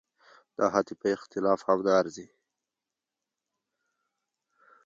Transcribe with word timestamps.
دا 0.57 0.65
حتی 0.75 0.93
پر 1.01 1.09
اختلاف 1.17 1.59
هم 1.67 1.79
نه 1.85 1.91
ارزي. 1.99 2.27